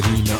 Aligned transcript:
Farina 0.00 0.38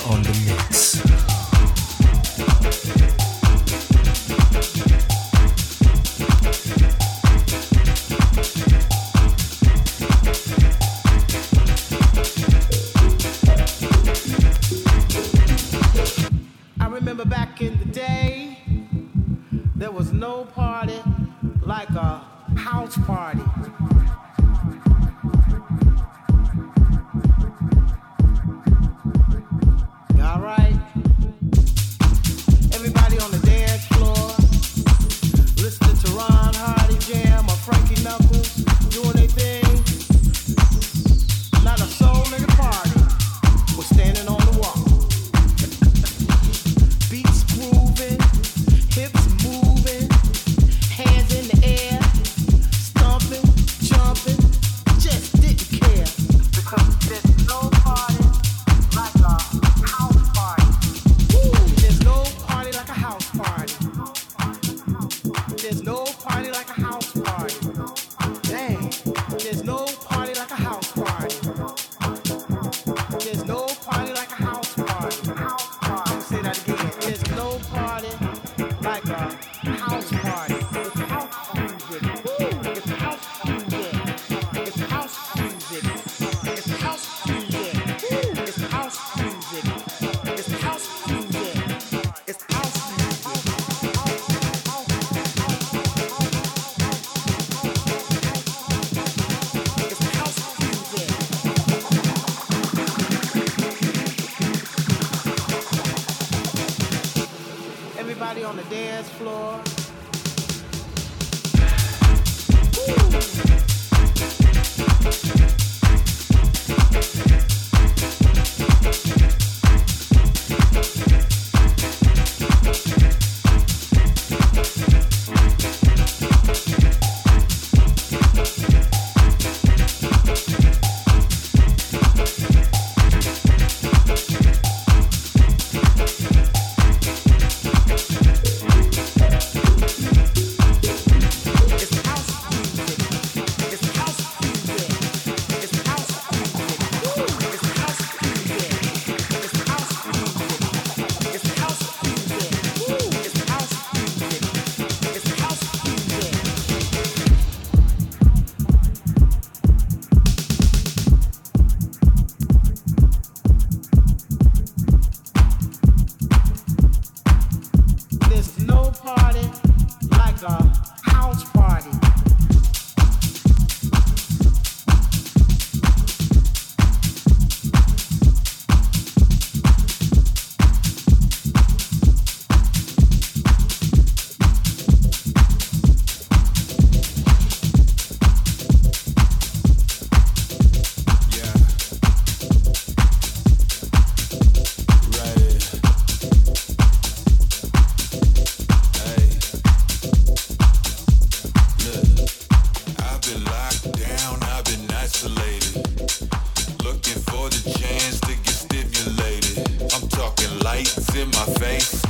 Looking 206.84 207.20
for 207.28 207.48
the 207.48 207.60
chance 207.78 208.20
to 208.20 208.34
get 208.44 208.56
stimulated. 208.64 209.58
I'm 209.92 210.08
talking 210.08 210.58
lights 210.60 211.14
in 211.14 211.28
my 211.30 211.46
face, 211.60 212.02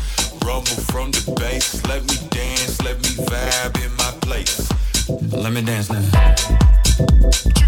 rumble 0.45 0.81
from 0.93 1.11
the 1.11 1.33
bass. 1.39 1.85
Let 1.87 2.03
me 2.09 2.17
dance, 2.31 2.81
let 2.83 2.97
me 3.03 3.11
vibe 3.27 3.77
in 3.85 3.93
my 3.97 4.13
place. 4.21 4.71
Let 5.33 5.53
me 5.53 5.63
dance 5.63 5.91
now. 5.91 7.68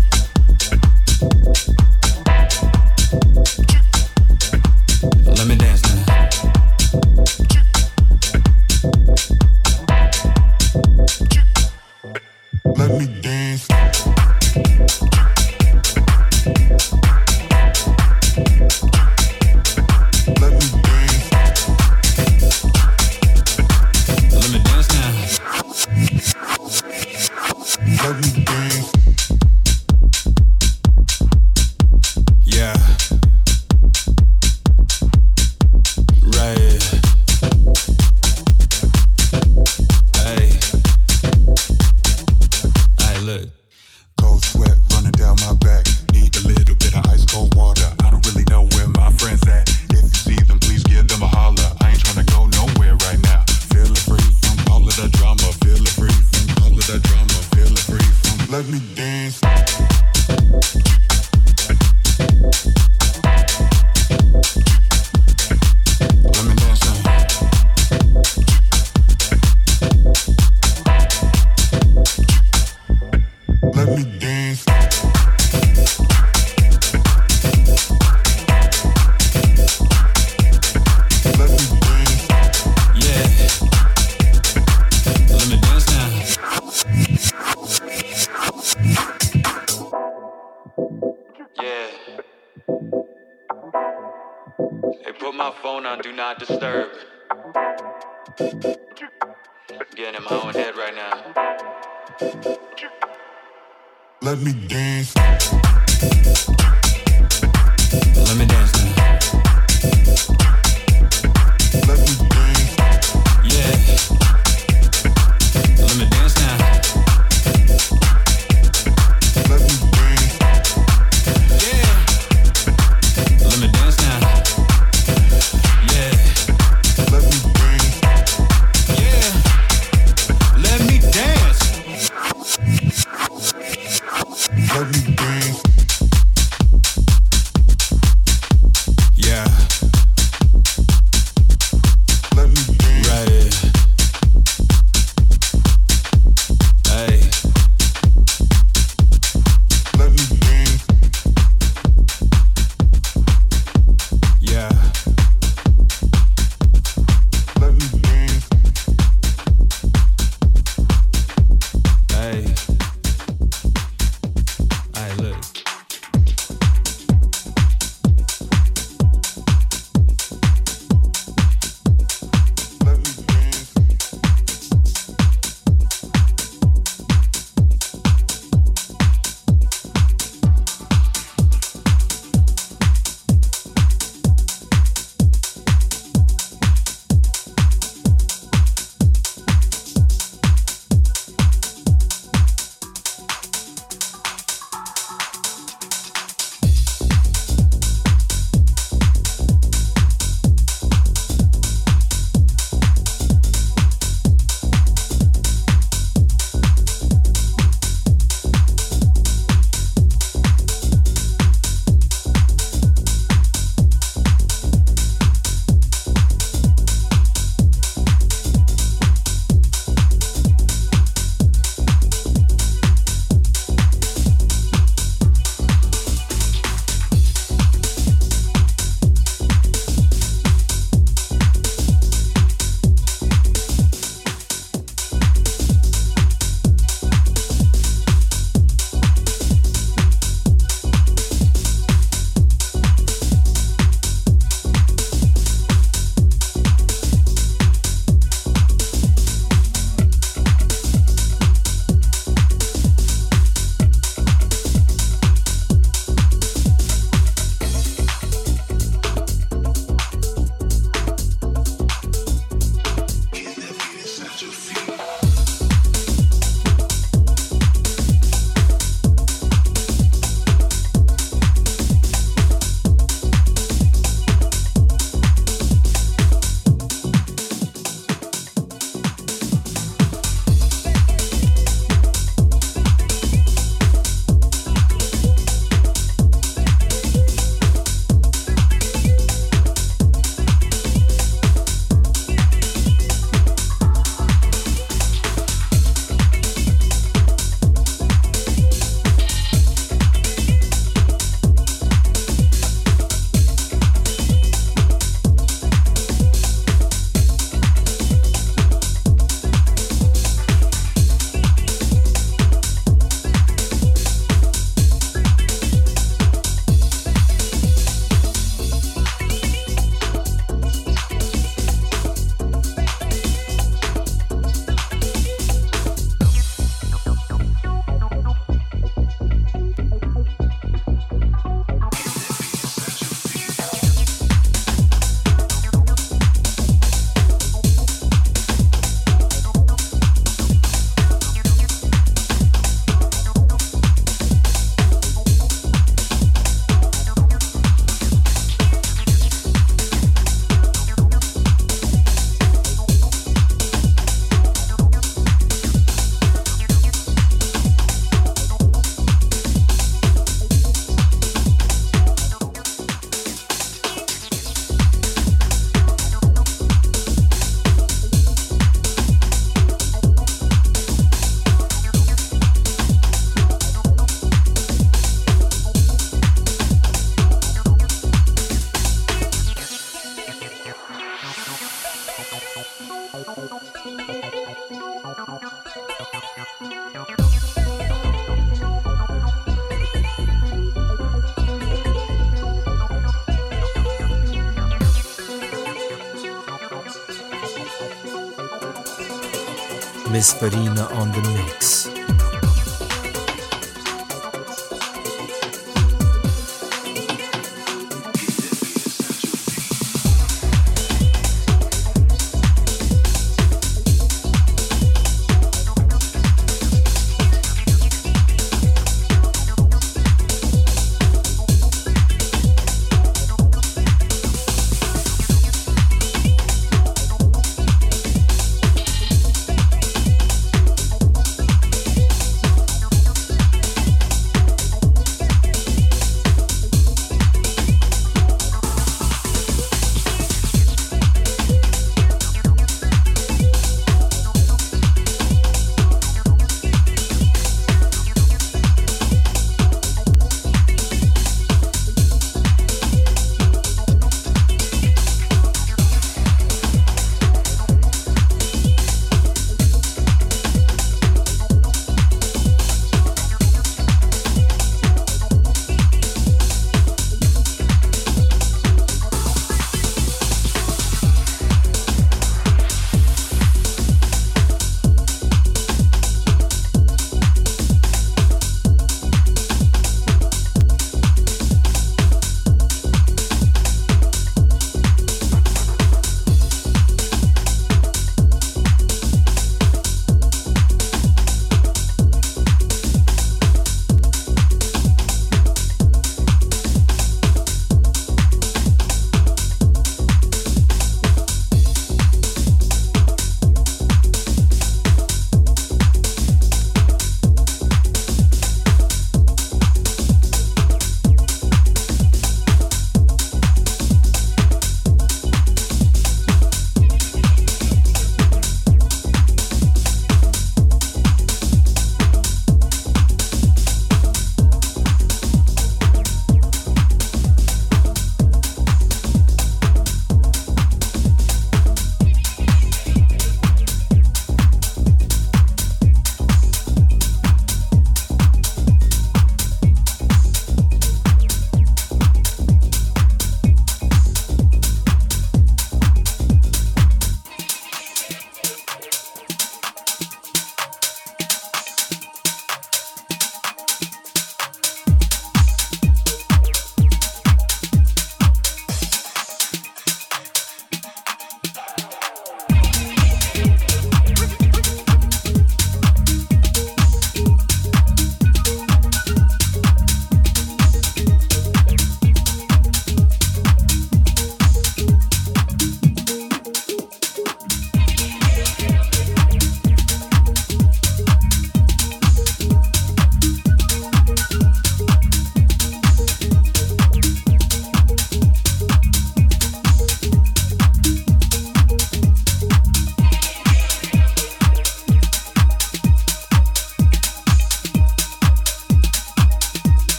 Miss 400.21 400.35
Farina 400.35 400.85
on 401.01 401.11
the 401.13 401.23
mix. 401.33 401.40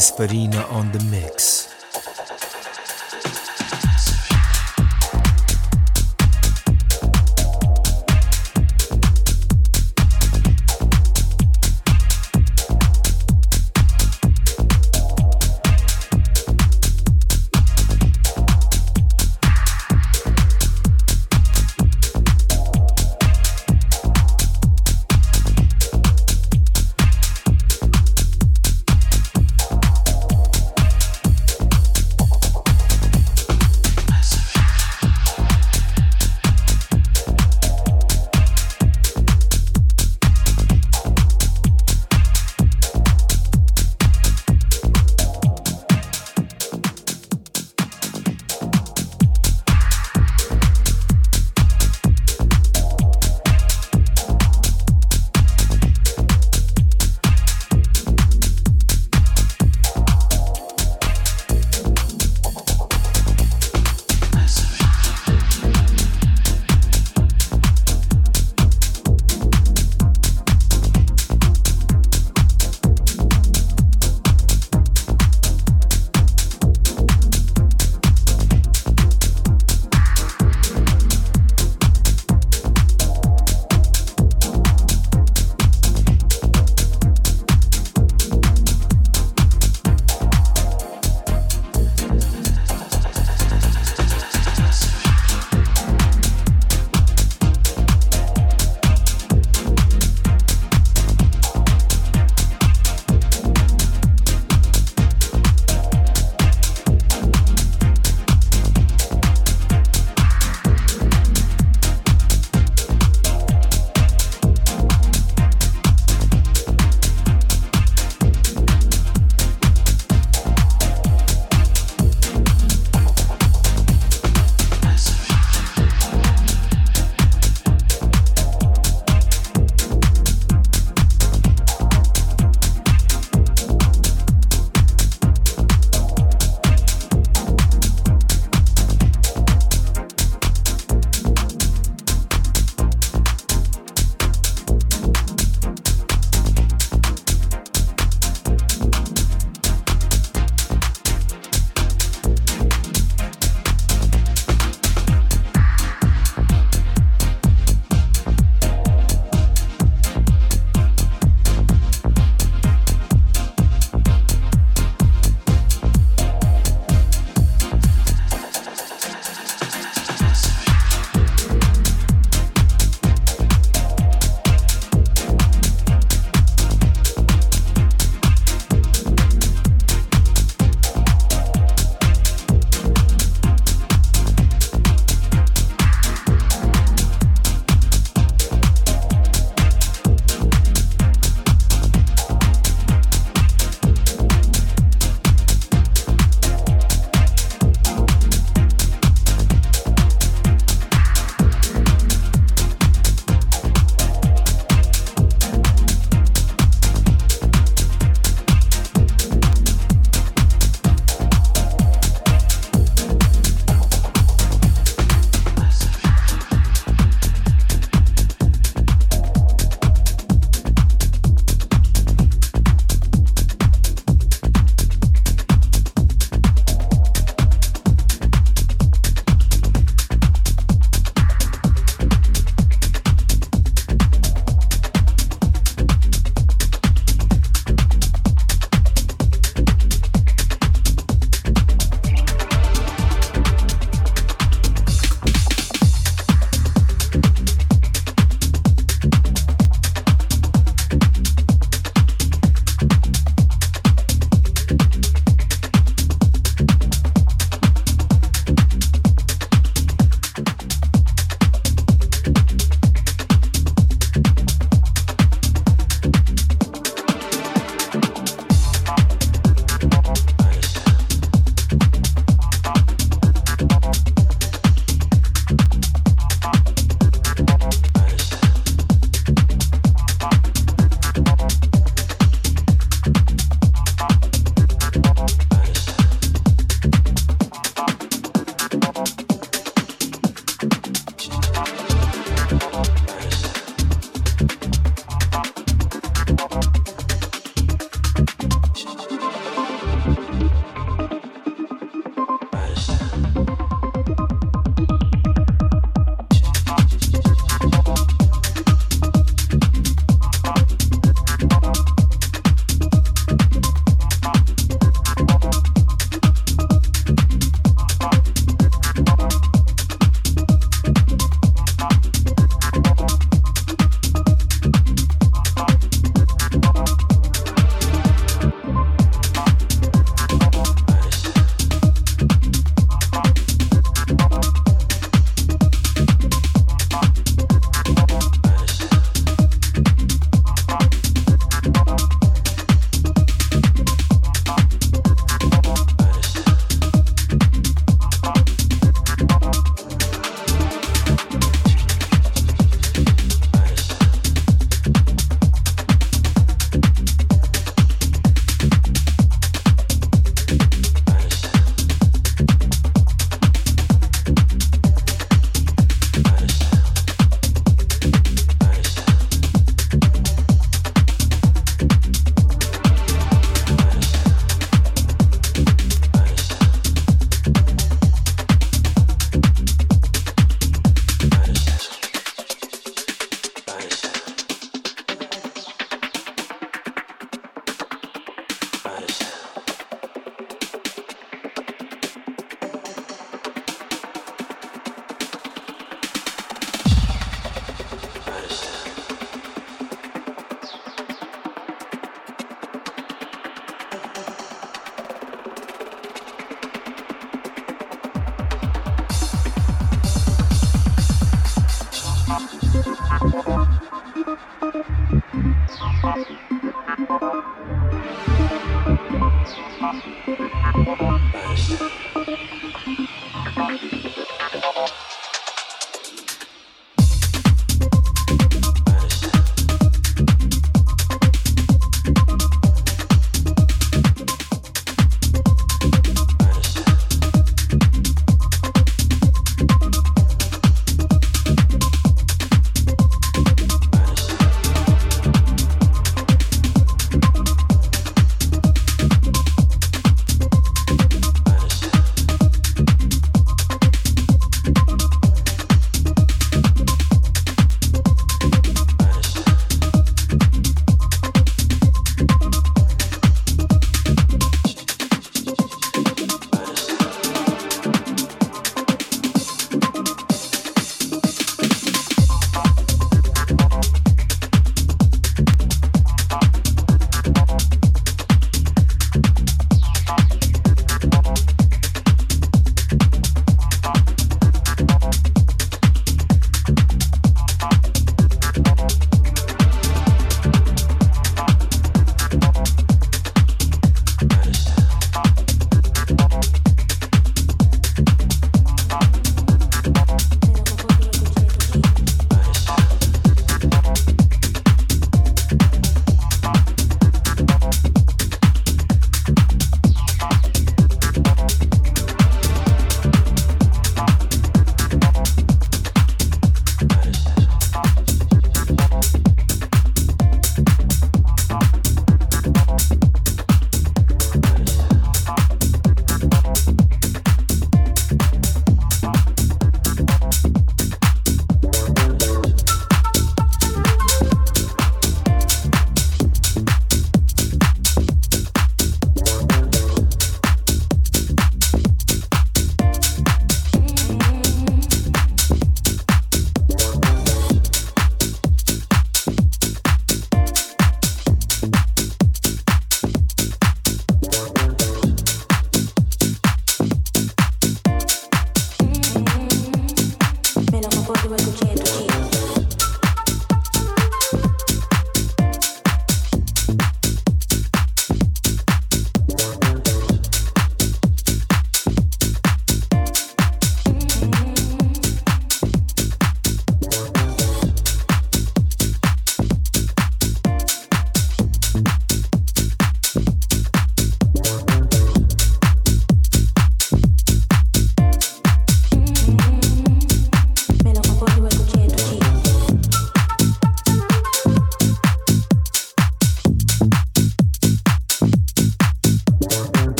Miss 0.00 0.10
Farina 0.12 0.62
on 0.70 0.90
the 0.92 1.04
mix. 1.10 1.49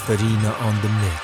Farina 0.00 0.50
on 0.60 0.74
the 0.80 0.88
mix. 0.88 1.21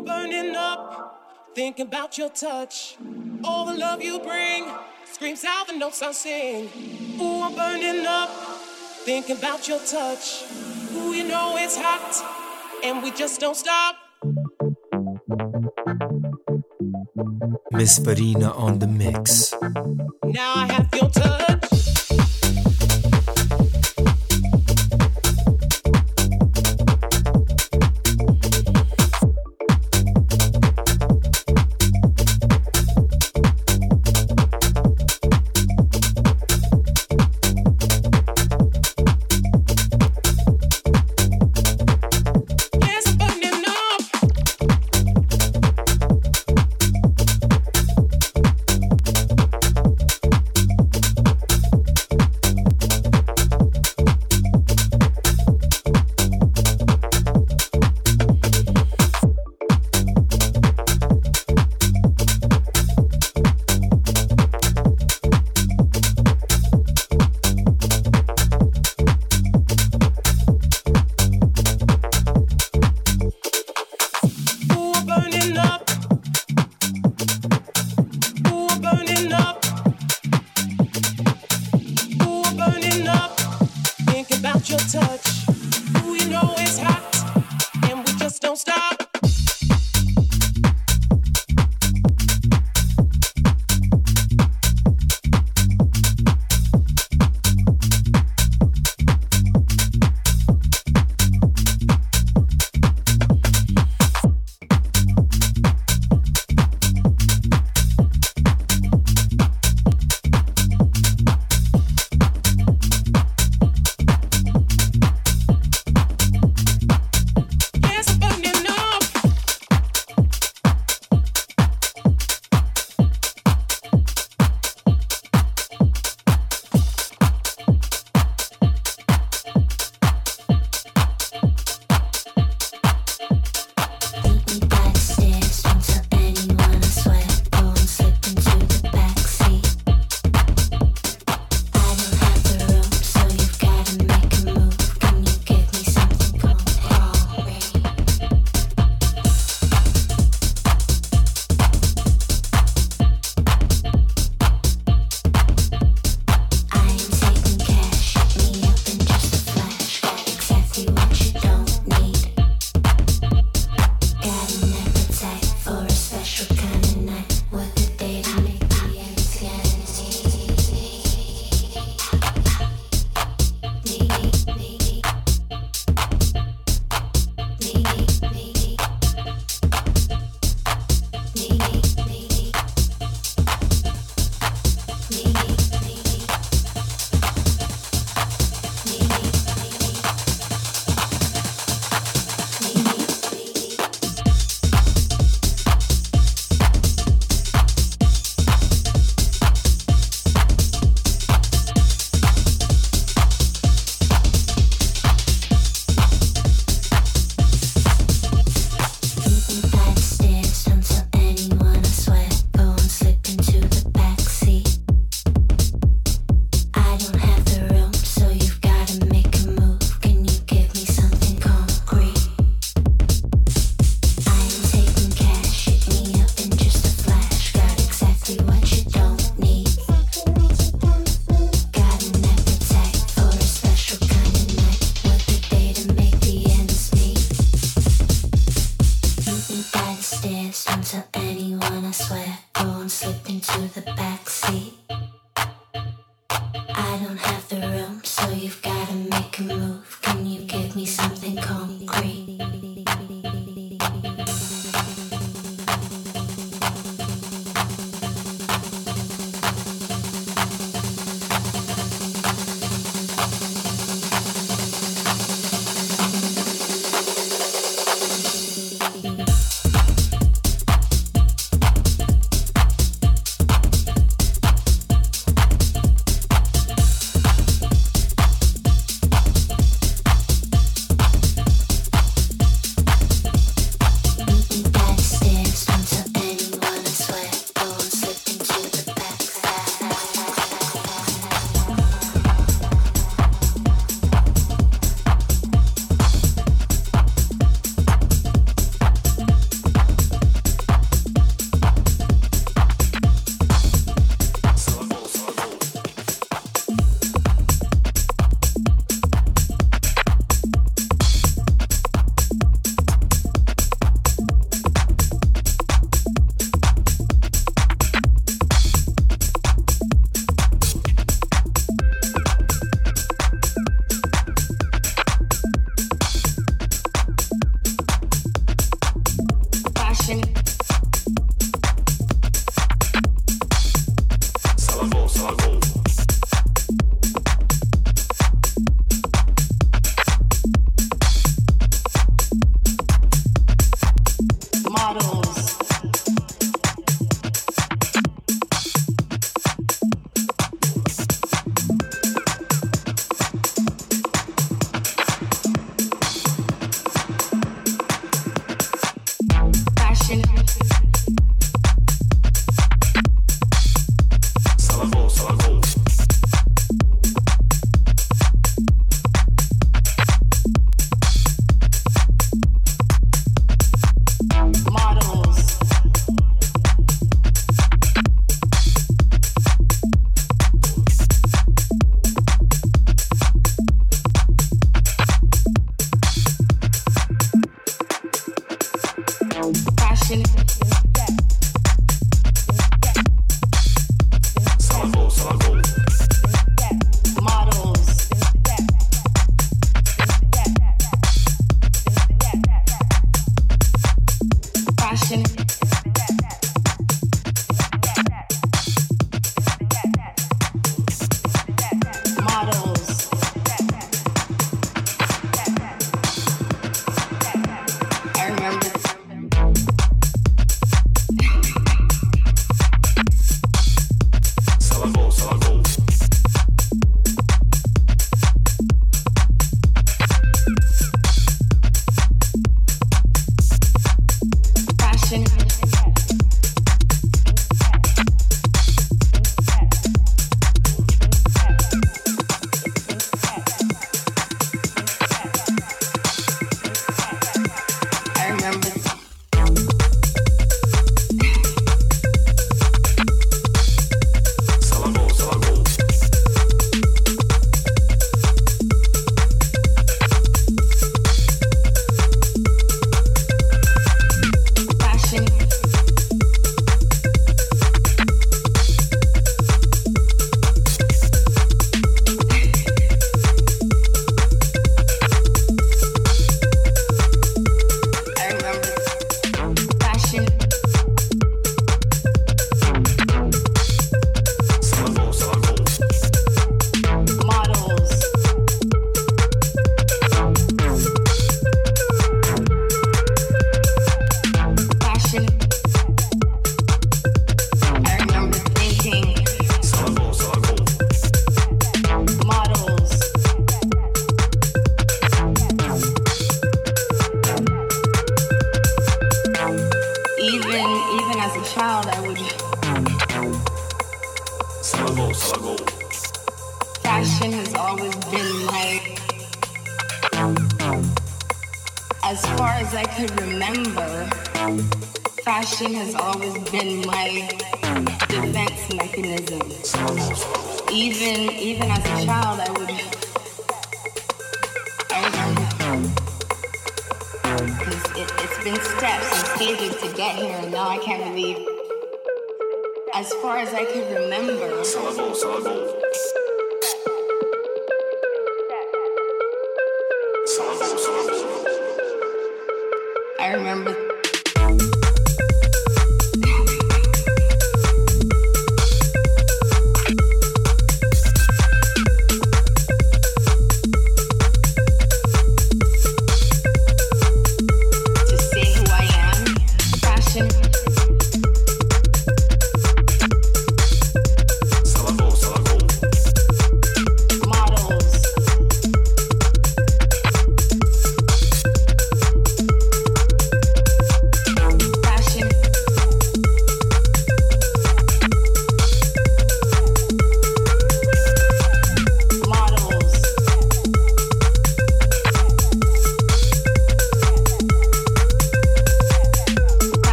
I'm 0.00 0.06
burning 0.06 0.56
up, 0.56 1.50
thinking 1.54 1.86
about 1.86 2.16
your 2.16 2.30
touch. 2.30 2.96
All 3.44 3.66
the 3.66 3.74
love 3.74 4.02
you 4.02 4.18
bring 4.20 4.66
screams 5.04 5.44
out 5.44 5.66
the 5.66 5.76
notes 5.76 6.00
I 6.00 6.12
sing. 6.12 6.70
Ooh, 7.20 7.42
I'm 7.42 7.54
burning 7.54 8.06
up, 8.06 8.30
thinking 9.04 9.36
about 9.36 9.68
your 9.68 9.78
touch. 9.80 10.44
Ooh, 10.94 11.12
you 11.12 11.24
know 11.24 11.56
it's 11.58 11.76
hot, 11.76 12.80
and 12.82 13.02
we 13.02 13.10
just 13.10 13.40
don't 13.40 13.54
stop. 13.54 13.96
Miss 17.72 17.98
Farina 17.98 18.52
on 18.52 18.78
the 18.78 18.86
mix. 18.86 19.52
Now 20.24 20.54
I 20.56 20.66
have 20.72 20.88
your 20.94 21.10
touch. 21.10 21.59